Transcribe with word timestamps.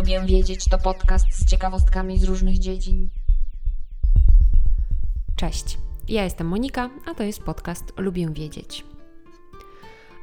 Lubię 0.00 0.20
wiedzieć 0.26 0.64
to 0.64 0.78
podcast 0.78 1.26
z 1.32 1.44
ciekawostkami 1.50 2.18
z 2.18 2.24
różnych 2.24 2.58
dziedzin. 2.58 3.08
Cześć, 5.36 5.78
ja 6.08 6.24
jestem 6.24 6.46
Monika, 6.46 6.90
a 7.06 7.14
to 7.14 7.22
jest 7.22 7.42
podcast 7.42 7.84
Lubię 7.96 8.28
wiedzieć. 8.30 8.84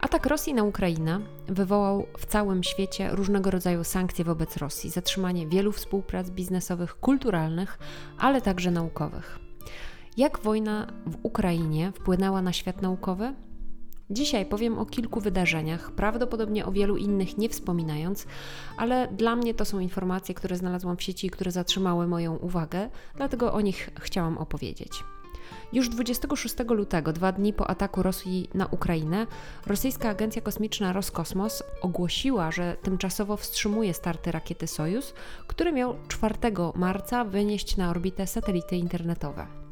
Atak 0.01 0.25
Rosji 0.25 0.53
na 0.53 0.63
Ukrainę 0.63 1.19
wywołał 1.47 2.07
w 2.17 2.25
całym 2.25 2.63
świecie 2.63 3.09
różnego 3.11 3.51
rodzaju 3.51 3.83
sankcje 3.83 4.25
wobec 4.25 4.57
Rosji, 4.57 4.89
zatrzymanie 4.89 5.47
wielu 5.47 5.71
współprac 5.71 6.29
biznesowych, 6.29 6.99
kulturalnych, 6.99 7.79
ale 8.17 8.41
także 8.41 8.71
naukowych. 8.71 9.39
Jak 10.17 10.39
wojna 10.39 10.87
w 11.05 11.17
Ukrainie 11.23 11.91
wpłynęła 11.91 12.41
na 12.41 12.53
świat 12.53 12.81
naukowy? 12.81 13.33
Dzisiaj 14.09 14.45
powiem 14.45 14.79
o 14.79 14.85
kilku 14.85 15.19
wydarzeniach, 15.19 15.91
prawdopodobnie 15.91 16.65
o 16.65 16.71
wielu 16.71 16.97
innych 16.97 17.37
nie 17.37 17.49
wspominając, 17.49 18.25
ale 18.77 19.07
dla 19.07 19.35
mnie 19.35 19.53
to 19.53 19.65
są 19.65 19.79
informacje, 19.79 20.35
które 20.35 20.57
znalazłam 20.57 20.97
w 20.97 21.03
sieci 21.03 21.27
i 21.27 21.29
które 21.29 21.51
zatrzymały 21.51 22.07
moją 22.07 22.35
uwagę, 22.35 22.89
dlatego 23.15 23.53
o 23.53 23.61
nich 23.61 23.89
chciałam 23.99 24.37
opowiedzieć. 24.37 25.03
Już 25.73 25.89
26 25.89 26.55
lutego, 26.69 27.13
dwa 27.13 27.31
dni 27.31 27.53
po 27.53 27.69
ataku 27.69 28.03
Rosji 28.03 28.49
na 28.53 28.65
Ukrainę, 28.65 29.27
rosyjska 29.65 30.09
agencja 30.09 30.41
kosmiczna 30.41 30.93
Roskosmos 30.93 31.63
ogłosiła, 31.81 32.51
że 32.51 32.75
tymczasowo 32.81 33.37
wstrzymuje 33.37 33.93
starty 33.93 34.31
rakiety 34.31 34.67
Sojus, 34.67 35.13
który 35.47 35.71
miał 35.71 35.95
4 36.07 36.35
marca 36.75 37.25
wynieść 37.25 37.77
na 37.77 37.89
orbitę 37.89 38.27
satelity 38.27 38.75
internetowe. 38.75 39.66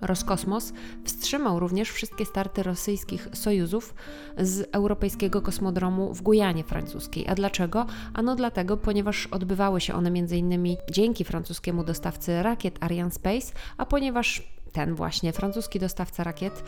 Roskosmos 0.00 0.72
wstrzymał 1.04 1.60
również 1.60 1.90
wszystkie 1.90 2.24
starty 2.26 2.62
rosyjskich 2.62 3.28
sojuzów 3.32 3.94
z 4.38 4.68
europejskiego 4.72 5.42
kosmodromu 5.42 6.14
w 6.14 6.22
Gujanie 6.22 6.64
francuskiej. 6.64 7.28
A 7.28 7.34
dlaczego? 7.34 7.86
Ano 8.14 8.36
dlatego, 8.36 8.76
ponieważ 8.76 9.26
odbywały 9.26 9.80
się 9.80 9.94
one 9.94 10.08
m.in. 10.08 10.76
dzięki 10.90 11.24
francuskiemu 11.24 11.84
dostawcy 11.84 12.42
rakiet 12.42 12.78
Ariane 12.80 13.10
Space, 13.10 13.52
a 13.76 13.86
ponieważ 13.86 14.42
ten 14.72 14.94
właśnie 14.94 15.32
francuski 15.32 15.78
dostawca 15.78 16.24
rakiet 16.24 16.64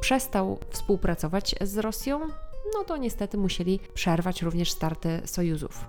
przestał 0.00 0.58
współpracować 0.70 1.54
z 1.60 1.78
Rosją, 1.78 2.20
no 2.74 2.84
to 2.84 2.96
niestety 2.96 3.38
musieli 3.38 3.80
przerwać 3.94 4.42
również 4.42 4.70
starty 4.70 5.20
sojuzów. 5.24 5.84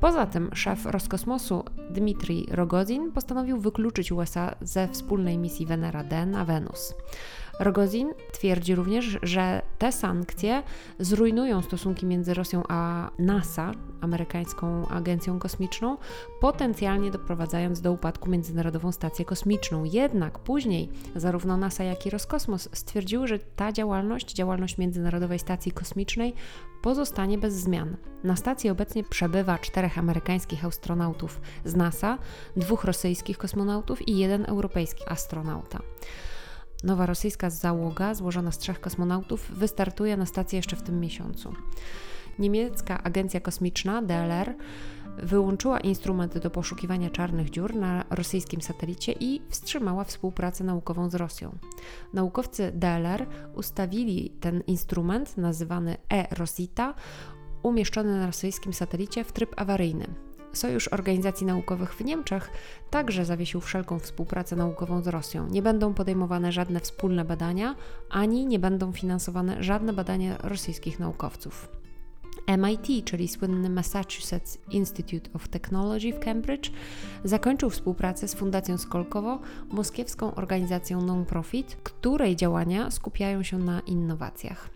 Poza 0.00 0.26
tym 0.26 0.50
szef 0.54 0.86
Roskosmosu 0.86 1.64
Dmitrij 1.90 2.46
Rogozin 2.50 3.12
postanowił 3.12 3.60
wykluczyć 3.60 4.12
USA 4.12 4.54
ze 4.60 4.88
wspólnej 4.88 5.38
misji 5.38 5.66
Venera 5.66 6.04
D 6.04 6.26
na 6.26 6.44
Wenus. 6.44 6.94
Rogozin 7.60 8.14
twierdzi 8.32 8.74
również, 8.74 9.18
że 9.22 9.62
te 9.78 9.92
sankcje 9.92 10.62
zrujnują 10.98 11.62
stosunki 11.62 12.06
między 12.06 12.34
Rosją 12.34 12.62
a 12.68 13.10
NASA, 13.18 13.72
amerykańską 14.00 14.88
agencją 14.88 15.38
kosmiczną, 15.38 15.96
potencjalnie 16.40 17.10
doprowadzając 17.10 17.80
do 17.80 17.92
upadku 17.92 18.30
Międzynarodową 18.30 18.92
Stację 18.92 19.24
Kosmiczną. 19.24 19.84
Jednak 19.84 20.38
później 20.38 20.88
zarówno 21.16 21.56
NASA, 21.56 21.84
jak 21.84 22.06
i 22.06 22.10
Roskosmos 22.10 22.68
stwierdziły, 22.72 23.28
że 23.28 23.38
ta 23.38 23.72
działalność, 23.72 24.32
działalność 24.32 24.78
Międzynarodowej 24.78 25.38
Stacji 25.38 25.72
Kosmicznej 25.72 26.34
pozostanie 26.82 27.38
bez 27.38 27.54
zmian. 27.54 27.96
Na 28.24 28.36
stacji 28.36 28.70
obecnie 28.70 29.04
przebywa 29.04 29.58
czterech 29.58 29.98
amerykańskich 29.98 30.64
astronautów 30.64 31.40
z 31.64 31.74
NASA, 31.74 32.18
dwóch 32.56 32.84
rosyjskich 32.84 33.38
kosmonautów 33.38 34.08
i 34.08 34.18
jeden 34.18 34.44
europejski 34.44 35.04
astronauta. 35.08 35.80
Nowa 36.84 37.06
rosyjska 37.06 37.50
załoga, 37.50 38.14
złożona 38.14 38.52
z 38.52 38.58
trzech 38.58 38.80
kosmonautów, 38.80 39.50
wystartuje 39.50 40.16
na 40.16 40.26
stację 40.26 40.56
jeszcze 40.56 40.76
w 40.76 40.82
tym 40.82 41.00
miesiącu. 41.00 41.52
Niemiecka 42.38 43.02
agencja 43.02 43.40
kosmiczna 43.40 44.02
DLR 44.02 44.54
wyłączyła 45.22 45.80
instrumenty 45.80 46.40
do 46.40 46.50
poszukiwania 46.50 47.10
czarnych 47.10 47.50
dziur 47.50 47.74
na 47.74 48.04
rosyjskim 48.10 48.60
satelicie 48.60 49.12
i 49.12 49.42
wstrzymała 49.48 50.04
współpracę 50.04 50.64
naukową 50.64 51.10
z 51.10 51.14
Rosją. 51.14 51.58
Naukowcy 52.12 52.72
DLR 52.74 53.26
ustawili 53.54 54.30
ten 54.30 54.62
instrument, 54.66 55.36
nazywany 55.36 55.96
E-Rosita, 56.12 56.94
umieszczony 57.62 58.18
na 58.18 58.26
rosyjskim 58.26 58.72
satelicie 58.72 59.24
w 59.24 59.32
tryb 59.32 59.54
awaryjny. 59.56 60.29
Sojusz 60.52 60.88
Organizacji 60.88 61.46
Naukowych 61.46 61.94
w 61.94 62.04
Niemczech 62.04 62.50
także 62.90 63.24
zawiesił 63.24 63.60
wszelką 63.60 63.98
współpracę 63.98 64.56
naukową 64.56 65.02
z 65.02 65.08
Rosją. 65.08 65.48
Nie 65.48 65.62
będą 65.62 65.94
podejmowane 65.94 66.52
żadne 66.52 66.80
wspólne 66.80 67.24
badania, 67.24 67.74
ani 68.10 68.46
nie 68.46 68.58
będą 68.58 68.92
finansowane 68.92 69.62
żadne 69.62 69.92
badania 69.92 70.36
rosyjskich 70.42 70.98
naukowców. 70.98 71.68
MIT, 72.58 73.04
czyli 73.04 73.28
słynny 73.28 73.70
Massachusetts 73.70 74.58
Institute 74.70 75.30
of 75.34 75.48
Technology 75.48 76.12
w 76.12 76.18
Cambridge, 76.18 76.70
zakończył 77.24 77.70
współpracę 77.70 78.28
z 78.28 78.34
Fundacją 78.34 78.78
Skolkowo, 78.78 79.40
moskiewską 79.68 80.34
organizacją 80.34 81.02
non-profit, 81.02 81.76
której 81.82 82.36
działania 82.36 82.90
skupiają 82.90 83.42
się 83.42 83.58
na 83.58 83.80
innowacjach. 83.80 84.70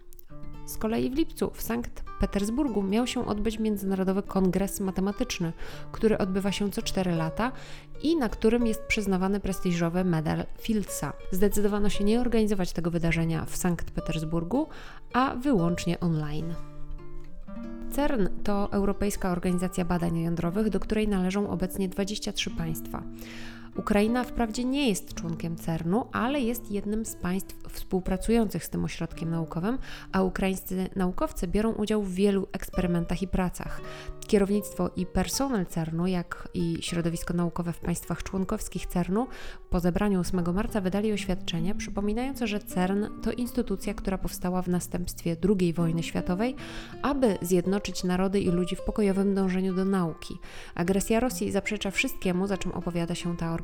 Z 0.67 0.77
kolei 0.77 1.11
w 1.11 1.15
lipcu 1.15 1.51
w 1.55 1.63
Sankt 1.63 2.04
Petersburgu 2.25 2.83
miał 2.83 3.07
się 3.07 3.27
odbyć 3.27 3.59
Międzynarodowy 3.59 4.23
Kongres 4.23 4.81
Matematyczny, 4.81 5.53
który 5.93 6.19
odbywa 6.19 6.53
się 6.53 6.71
co 6.71 6.83
4 6.83 7.13
lata 7.13 7.53
i 8.03 8.17
na 8.17 8.29
którym 8.29 8.67
jest 8.67 8.83
przyznawany 8.83 9.41
prestiżowy 9.41 10.05
medal 10.05 10.45
Fieldsa. 10.61 11.13
Zdecydowano 11.31 11.89
się 11.89 12.05
nie 12.05 12.21
organizować 12.21 12.73
tego 12.73 12.91
wydarzenia 12.91 13.45
w 13.45 13.57
Sankt 13.57 13.91
Petersburgu, 13.91 14.69
a 15.13 15.35
wyłącznie 15.35 16.01
online. 16.01 16.55
CERN 17.91 18.29
to 18.45 18.73
Europejska 18.73 19.31
Organizacja 19.33 19.85
Badań 19.85 20.19
Jądrowych, 20.19 20.71
do 20.71 20.81
której 20.81 21.09
należą 21.09 21.51
obecnie 21.51 21.89
23 21.89 22.51
państwa. 22.51 23.03
Ukraina 23.77 24.25
wprawdzie 24.25 24.65
nie 24.65 24.89
jest 24.89 25.15
członkiem 25.15 25.57
CERN-u, 25.57 26.07
ale 26.13 26.41
jest 26.41 26.71
jednym 26.71 27.05
z 27.05 27.15
państw 27.15 27.57
współpracujących 27.73 28.65
z 28.65 28.71
tym 28.71 28.85
ośrodkiem 28.85 29.31
naukowym, 29.31 29.79
a 30.13 30.23
ukraińscy 30.23 30.89
naukowcy 30.97 31.49
biorą 31.49 31.73
udział 31.73 32.03
w 32.03 32.15
wielu 32.15 32.49
eksperymentach 32.53 33.23
i 33.23 33.29
pracach. 33.29 33.81
Kierownictwo 34.27 34.91
i 34.97 35.07
personel 35.07 35.67
CERN-u, 35.67 36.07
jak 36.07 36.49
i 36.55 36.77
środowisko 36.81 37.35
naukowe 37.35 37.73
w 37.73 37.81
państwach 37.81 38.23
członkowskich 38.23 38.87
CERN-u 38.87 39.27
po 39.71 39.81
zebraniu 39.81 40.21
8 40.21 40.55
marca 40.55 40.81
wydali 40.81 41.13
oświadczenie 41.13 41.75
przypominające, 41.75 42.47
że 42.47 42.61
CERN 42.61 43.07
to 43.23 43.33
instytucja, 43.33 43.95
która 43.95 44.19
powstała 44.19 44.63
w 44.63 44.69
następstwie 44.69 45.37
II 45.61 45.73
wojny 45.73 46.03
światowej, 46.03 46.57
aby 47.03 47.39
zjednoczyć 47.43 48.05
narody 48.05 48.41
i 48.41 48.49
ludzi 48.49 48.77
w 48.77 48.83
pokojowym 48.83 49.35
dążeniu 49.35 49.75
do 49.75 49.85
nauki. 49.85 50.39
Agresja 50.75 51.21
Rosji 51.21 51.53
zaprzecza 51.53 51.91
wszystkiemu, 51.91 52.47
za 52.47 52.59
czym 52.59 52.73
opowiada 52.73 53.15
się 53.15 53.37
ta 53.37 53.53
organizacja. 53.53 53.64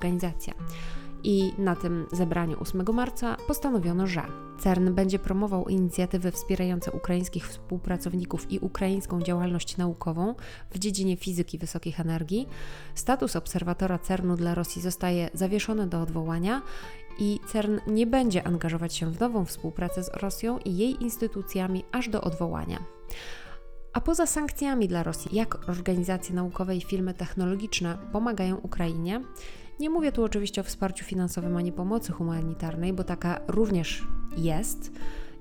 I 1.24 1.52
na 1.58 1.76
tym 1.76 2.06
zebraniu 2.12 2.56
8 2.60 2.84
marca 2.92 3.36
postanowiono, 3.46 4.06
że 4.06 4.22
CERN 4.58 4.94
będzie 4.94 5.18
promował 5.18 5.68
inicjatywy 5.68 6.32
wspierające 6.32 6.92
ukraińskich 6.92 7.48
współpracowników 7.48 8.52
i 8.52 8.58
ukraińską 8.58 9.22
działalność 9.22 9.76
naukową 9.76 10.34
w 10.70 10.78
dziedzinie 10.78 11.16
fizyki 11.16 11.58
wysokich 11.58 12.00
energii. 12.00 12.48
Status 12.94 13.36
obserwatora 13.36 13.98
CERNu 13.98 14.36
dla 14.36 14.54
Rosji 14.54 14.82
zostaje 14.82 15.30
zawieszony 15.34 15.86
do 15.86 16.02
odwołania 16.02 16.62
i 17.18 17.40
CERN 17.46 17.78
nie 17.86 18.06
będzie 18.06 18.46
angażować 18.46 18.94
się 18.94 19.12
w 19.12 19.20
nową 19.20 19.44
współpracę 19.44 20.04
z 20.04 20.08
Rosją 20.08 20.58
i 20.58 20.76
jej 20.76 21.02
instytucjami 21.02 21.84
aż 21.92 22.08
do 22.08 22.20
odwołania. 22.20 22.78
A 23.92 24.00
poza 24.00 24.26
sankcjami 24.26 24.88
dla 24.88 25.02
Rosji, 25.02 25.36
jak 25.36 25.68
organizacje 25.68 26.34
naukowe 26.34 26.76
i 26.76 26.80
firmy 26.80 27.14
technologiczne 27.14 27.98
pomagają 28.12 28.56
Ukrainie? 28.56 29.20
Nie 29.80 29.90
mówię 29.90 30.12
tu 30.12 30.24
oczywiście 30.24 30.60
o 30.60 30.64
wsparciu 30.64 31.04
finansowym 31.04 31.56
ani 31.56 31.72
pomocy 31.72 32.12
humanitarnej, 32.12 32.92
bo 32.92 33.04
taka 33.04 33.40
również 33.48 34.02
jest 34.36 34.92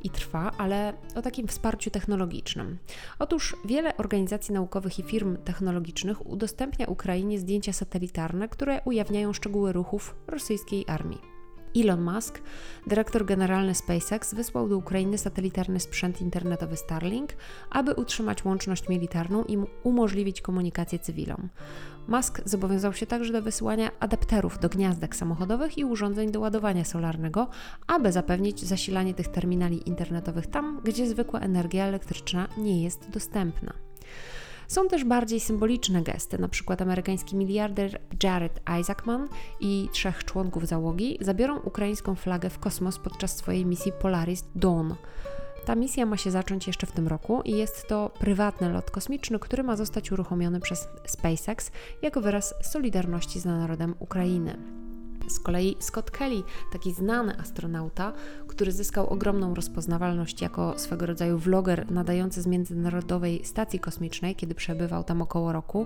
i 0.04 0.10
trwa, 0.10 0.52
ale 0.58 0.94
o 1.16 1.22
takim 1.22 1.48
wsparciu 1.48 1.92
technologicznym. 1.92 2.78
Otóż 3.20 3.56
wiele 3.66 3.98
organizacji 3.98 4.54
naukowych 4.54 5.00
i 5.00 5.04
firm 5.04 5.38
technologicznych 5.38 6.28
udostępnia 6.28 6.88
Ukrainie 6.88 7.40
zdjęcia 7.40 7.74
satelitarne, 7.74 8.50
które 8.50 8.82
ujawniają 8.86 9.34
szczegóły 9.34 9.74
ruchów 9.74 10.16
rosyjskiej 10.28 10.86
armii. 10.88 11.39
Elon 11.76 12.02
Musk, 12.02 12.42
dyrektor 12.88 13.26
generalny 13.26 13.76
SpaceX, 13.76 14.34
wysłał 14.34 14.70
do 14.70 14.78
Ukrainy 14.78 15.18
satelitarny 15.18 15.80
sprzęt 15.80 16.22
internetowy 16.22 16.78
Starlink, 16.78 17.34
aby 17.70 17.94
utrzymać 17.94 18.46
łączność 18.46 18.90
militarną 18.90 19.44
i 19.44 19.58
umożliwić 19.84 20.42
komunikację 20.42 21.00
cywilom. 21.00 21.50
Musk 22.08 22.42
zobowiązał 22.46 22.94
się 22.94 23.06
także 23.06 23.34
do 23.34 23.42
wysyłania 23.42 23.92
adapterów 24.00 24.60
do 24.60 24.70
gniazdek 24.70 25.16
samochodowych 25.16 25.78
i 25.78 25.86
urządzeń 25.86 26.32
do 26.32 26.40
ładowania 26.40 26.84
solarnego, 26.84 27.48
aby 27.88 28.12
zapewnić 28.12 28.66
zasilanie 28.66 29.14
tych 29.14 29.28
terminali 29.28 29.90
internetowych 29.90 30.48
tam, 30.48 30.82
gdzie 30.84 31.08
zwykła 31.08 31.40
energia 31.40 31.86
elektryczna 31.86 32.48
nie 32.58 32.84
jest 32.84 33.10
dostępna. 33.10 33.74
Są 34.70 34.88
też 34.88 35.04
bardziej 35.04 35.40
symboliczne 35.40 36.02
gesty, 36.02 36.38
przykład 36.48 36.82
amerykański 36.82 37.36
miliarder 37.36 38.02
Jared 38.24 38.60
Isaacman 38.80 39.28
i 39.60 39.90
trzech 39.92 40.26
członków 40.26 40.68
załogi 40.68 41.18
zabiorą 41.22 41.60
ukraińską 41.60 42.16
flagę 42.16 42.50
w 42.50 42.60
kosmos 42.60 43.00
podczas 43.00 43.38
swojej 43.38 43.66
misji 43.66 43.92
Polaris 44.02 44.44
Dawn. 44.56 44.94
Ta 45.66 45.76
misja 45.76 46.06
ma 46.06 46.18
się 46.18 46.32
zacząć 46.32 46.68
jeszcze 46.68 46.88
w 46.88 46.92
tym 46.92 47.08
roku 47.08 47.42
i 47.46 47.58
jest 47.58 47.88
to 47.88 48.12
prywatny 48.20 48.70
lot 48.70 48.92
kosmiczny, 48.92 49.40
który 49.40 49.64
ma 49.64 49.76
zostać 49.76 50.12
uruchomiony 50.12 50.60
przez 50.60 50.88
SpaceX 51.06 51.72
jako 52.02 52.22
wyraz 52.22 52.54
solidarności 52.62 53.40
z 53.40 53.46
narodem 53.46 53.96
Ukrainy. 54.00 54.58
Z 55.30 55.40
kolei 55.40 55.76
Scott 55.80 56.12
Kelly, 56.12 56.44
taki 56.72 56.94
znany 56.94 57.40
astronauta, 57.40 58.14
który 58.48 58.72
zyskał 58.72 59.10
ogromną 59.10 59.56
rozpoznawalność 59.56 60.42
jako 60.42 60.80
swego 60.80 61.06
rodzaju 61.06 61.38
vloger 61.38 61.92
nadający 61.92 62.42
z 62.42 62.48
Międzynarodowej 62.48 63.46
Stacji 63.46 63.80
Kosmicznej, 63.80 64.36
kiedy 64.36 64.56
przebywał 64.56 65.04
tam 65.04 65.22
około 65.22 65.52
roku, 65.52 65.86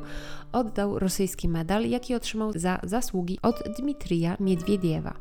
oddał 0.52 1.00
rosyjski 1.00 1.50
medal, 1.50 1.90
jaki 1.90 2.16
otrzymał 2.16 2.52
za 2.56 2.80
zasługi 2.84 3.40
od 3.42 3.64
Dmitrija 3.80 4.38
Miedwiediewa. 4.40 5.14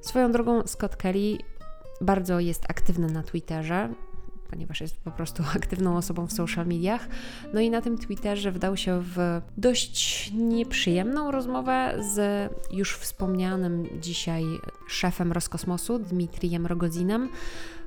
Swoją 0.00 0.32
drogą 0.32 0.62
Scott 0.66 0.96
Kelly 0.96 1.38
bardzo 2.00 2.40
jest 2.40 2.64
aktywny 2.68 3.06
na 3.06 3.22
Twitterze 3.22 3.88
ponieważ 4.50 4.80
jest 4.80 4.96
po 4.96 5.10
prostu 5.10 5.42
aktywną 5.56 5.96
osobą 5.96 6.26
w 6.26 6.32
social 6.32 6.66
mediach. 6.66 7.08
No 7.54 7.60
i 7.60 7.70
na 7.70 7.82
tym 7.82 7.98
Twitterze 7.98 8.52
wdał 8.52 8.76
się 8.76 9.02
w 9.02 9.40
dość 9.56 10.30
nieprzyjemną 10.34 11.30
rozmowę 11.30 11.94
z 12.14 12.50
już 12.72 12.96
wspomnianym 12.96 13.86
dzisiaj 14.00 14.44
szefem 14.88 15.32
Roskosmosu, 15.32 15.98
Dmitrijem 15.98 16.66
Rogozinem, 16.66 17.28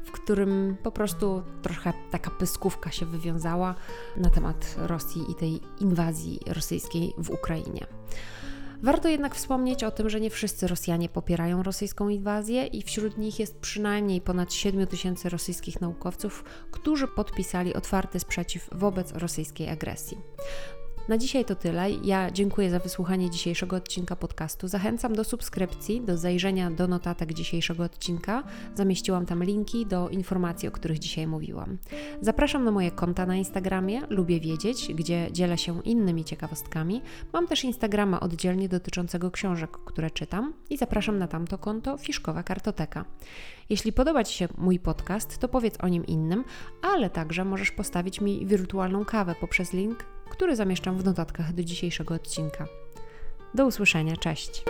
w 0.04 0.12
którym 0.12 0.78
po 0.84 0.92
prostu 0.92 1.44
trochę 1.62 1.94
taka 2.12 2.32
pyskówka 2.32 2.92
się 2.92 3.06
wywiązała 3.06 3.76
na 4.18 4.30
temat 4.30 4.76
Rosji 4.78 5.32
i 5.32 5.36
tej 5.36 5.60
inwazji 5.80 6.40
rosyjskiej 6.48 7.14
w 7.18 7.30
Ukrainie. 7.30 7.88
Warto 8.84 9.10
jednak 9.10 9.36
wspomnieć 9.36 9.84
o 9.84 9.92
tym, 9.92 10.10
że 10.10 10.20
nie 10.20 10.30
wszyscy 10.30 10.68
Rosjanie 10.68 11.10
popierają 11.10 11.64
rosyjską 11.64 12.10
inwazję 12.10 12.66
i 12.66 12.82
wśród 12.82 13.18
nich 13.18 13.40
jest 13.40 13.60
przynajmniej 13.60 14.22
ponad 14.22 14.54
7 14.54 14.88
tysięcy 14.88 15.30
rosyjskich 15.30 15.82
naukowców, 15.82 16.44
którzy 16.72 17.08
podpisali 17.08 17.74
otwarty 17.74 18.20
sprzeciw 18.20 18.70
wobec 18.72 19.12
rosyjskiej 19.12 19.70
agresji. 19.70 20.18
Na 21.08 21.18
dzisiaj 21.18 21.46
to 21.46 21.56
tyle. 21.56 21.92
Ja 21.92 22.32
dziękuję 22.32 22.70
za 22.70 22.80
wysłuchanie 22.80 23.30
dzisiejszego 23.30 23.76
odcinka 23.76 24.16
podcastu. 24.16 24.68
Zachęcam 24.68 25.16
do 25.16 25.24
subskrypcji, 25.24 26.02
do 26.02 26.18
zajrzenia 26.18 26.72
do 26.72 26.88
notatek 26.88 27.34
dzisiejszego 27.34 27.84
odcinka. 27.84 28.44
Zamieściłam 28.76 29.26
tam 29.26 29.44
linki 29.44 29.86
do 29.86 30.10
informacji, 30.10 30.68
o 30.68 30.72
których 30.72 31.00
dzisiaj 31.00 31.28
mówiłam. 31.28 31.78
Zapraszam 32.22 32.64
na 32.64 32.72
moje 32.72 32.92
konta 32.92 33.26
na 33.26 33.36
Instagramie, 33.36 34.02
lubię 34.10 34.40
wiedzieć, 34.40 34.94
gdzie 34.94 35.28
dzielę 35.32 35.58
się 35.58 35.82
innymi 35.84 36.24
ciekawostkami. 36.24 37.02
Mam 37.34 37.48
też 37.48 37.64
Instagrama 37.64 38.20
oddzielnie 38.20 38.70
dotyczącego 38.70 39.32
książek, 39.32 39.72
które 39.86 40.12
czytam 40.12 40.54
i 40.70 40.78
zapraszam 40.78 41.18
na 41.18 41.28
tamto 41.28 41.58
konto 41.58 41.98
Fiszkowa 41.98 42.44
Kartoteka. 42.44 43.06
Jeśli 43.70 43.94
podoba 43.94 44.24
Ci 44.24 44.38
się 44.38 44.48
mój 44.58 44.80
podcast, 44.80 45.38
to 45.38 45.48
powiedz 45.48 45.76
o 45.84 45.88
nim 45.88 46.06
innym, 46.06 46.44
ale 46.82 47.10
także 47.10 47.46
możesz 47.46 47.72
postawić 47.72 48.22
mi 48.22 48.46
wirtualną 48.46 49.06
kawę 49.06 49.36
poprzez 49.42 49.74
link 49.74 50.06
który 50.32 50.56
zamieszczam 50.56 50.98
w 50.98 51.06
notatkach 51.06 51.54
do 51.54 51.64
dzisiejszego 51.64 52.14
odcinka. 52.14 52.68
Do 53.54 53.66
usłyszenia, 53.66 54.18
cześć! 54.18 54.64